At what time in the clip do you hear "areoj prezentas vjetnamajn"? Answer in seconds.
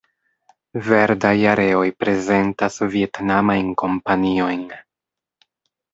1.51-3.69